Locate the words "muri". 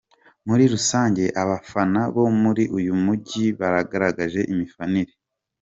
0.47-0.63, 2.41-2.63